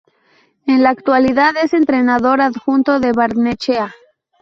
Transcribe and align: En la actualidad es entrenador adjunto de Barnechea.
En 0.65 0.81
la 0.81 0.89
actualidad 0.89 1.51
es 1.63 1.73
entrenador 1.73 2.41
adjunto 2.41 2.99
de 2.99 3.11
Barnechea. 3.11 3.93